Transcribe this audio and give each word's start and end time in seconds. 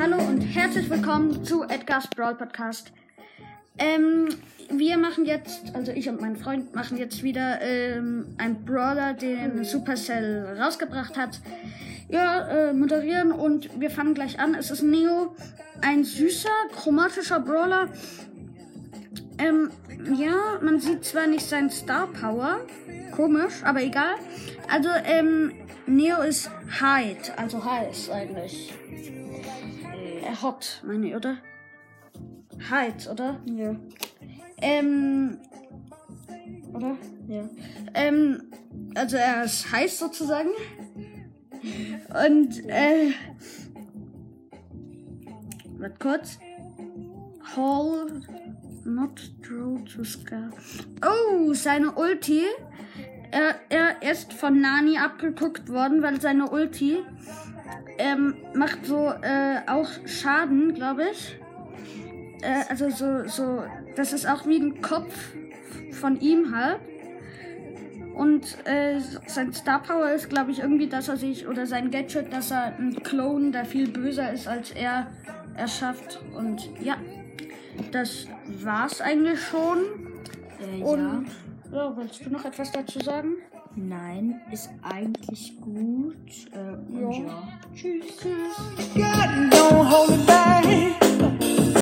Hallo 0.00 0.18
und 0.18 0.40
herzlich 0.40 0.90
willkommen 0.90 1.44
zu 1.44 1.62
Edgar's 1.62 2.08
Brawl 2.08 2.34
Podcast. 2.34 2.90
Ähm, 3.78 4.30
wir 4.68 4.98
machen 4.98 5.24
jetzt, 5.26 5.72
also 5.74 5.92
ich 5.92 6.08
und 6.08 6.20
mein 6.20 6.34
Freund 6.34 6.74
machen 6.74 6.96
jetzt 6.98 7.22
wieder 7.22 7.60
ähm, 7.62 8.34
ein 8.36 8.64
Brawler, 8.64 9.14
den 9.14 9.62
Supercell 9.62 10.58
rausgebracht 10.60 11.16
hat. 11.16 11.40
Ja, 12.08 12.48
äh, 12.48 12.72
moderieren 12.72 13.30
und 13.30 13.78
wir 13.78 13.90
fangen 13.90 14.14
gleich 14.14 14.40
an. 14.40 14.56
Es 14.56 14.72
ist 14.72 14.82
Neo, 14.82 15.36
ein 15.82 16.02
süßer, 16.02 16.48
chromatischer 16.74 17.38
Brawler. 17.38 17.90
Ähm, 19.38 19.70
ja, 20.16 20.58
man 20.60 20.80
sieht 20.80 21.04
zwar 21.04 21.28
nicht 21.28 21.46
sein 21.48 21.70
Star 21.70 22.08
Power, 22.08 22.58
komisch, 23.12 23.62
aber 23.62 23.84
egal. 23.84 24.16
Also, 24.68 24.88
ähm, 25.04 25.52
Neo 25.86 26.20
ist 26.22 26.50
Hide, 26.80 27.38
also 27.38 27.64
heiß 27.64 28.10
eigentlich. 28.10 28.74
Äh, 30.22 30.42
hot, 30.42 30.82
meine 30.84 31.06
ich, 31.08 31.14
oder? 31.14 31.38
Hide, 32.68 33.10
oder? 33.10 33.40
Ja. 33.46 33.76
Ähm, 34.60 35.38
oder? 36.72 36.96
Ja. 37.28 37.48
Ähm, 37.94 38.42
also 38.94 39.16
er 39.16 39.44
ist 39.44 39.70
heiß 39.70 39.98
sozusagen. 39.98 40.50
Und, 42.08 42.68
äh, 42.68 43.12
warte 45.78 45.96
kurz. 45.98 46.38
Hall, 47.54 48.22
not 48.84 49.30
draw 49.40 49.78
to 49.84 50.04
scar. 50.04 50.50
Oh, 51.02 51.52
seine 51.54 51.92
Ulti. 51.92 52.42
Er, 53.30 53.56
er 53.68 54.10
ist 54.10 54.32
von 54.32 54.60
Nani 54.60 54.98
abgeguckt 54.98 55.68
worden, 55.68 56.02
weil 56.02 56.20
seine 56.20 56.50
Ulti 56.50 56.98
ähm, 57.98 58.36
macht 58.54 58.86
so 58.86 59.08
äh, 59.08 59.60
auch 59.66 59.88
Schaden, 60.06 60.74
glaube 60.74 61.04
ich. 61.10 61.38
Äh, 62.42 62.64
also 62.68 62.90
so, 62.90 63.28
so, 63.28 63.64
das 63.96 64.12
ist 64.12 64.28
auch 64.28 64.46
wie 64.46 64.58
ein 64.58 64.80
Kopf 64.80 65.14
von 65.92 66.20
ihm 66.20 66.54
halt. 66.54 66.80
Und 68.14 68.56
äh, 68.66 68.98
sein 69.26 69.52
Star 69.52 69.82
Power 69.82 70.10
ist, 70.10 70.30
glaube 70.30 70.50
ich, 70.50 70.60
irgendwie, 70.60 70.86
dass 70.88 71.08
er 71.08 71.18
sich, 71.18 71.46
oder 71.46 71.66
sein 71.66 71.90
Gadget, 71.90 72.32
dass 72.32 72.50
er 72.50 72.74
einen 72.76 73.02
Clone, 73.02 73.50
der 73.50 73.66
viel 73.66 73.88
böser 73.88 74.32
ist 74.32 74.48
als 74.48 74.70
er, 74.70 75.08
erschafft. 75.54 76.20
Und 76.34 76.70
ja, 76.80 76.96
das 77.92 78.26
war's 78.62 79.02
eigentlich 79.02 79.40
schon. 79.40 79.78
Äh, 80.60 80.82
Und 80.82 80.98
ja. 80.98 81.32
Ja, 81.72 81.96
willst 81.96 82.24
du 82.24 82.30
noch 82.30 82.44
etwas 82.44 82.72
dazu 82.72 82.98
sagen? 83.00 83.34
Nein, 83.74 84.40
ist 84.50 84.70
eigentlich 84.82 85.60
gut. 85.60 86.16
Äh, 86.52 86.58
und 86.92 87.12
Ja. 87.12 87.26
ja. 87.26 87.48
Tschüss. 87.74 88.04
Tschüss. 88.16 88.94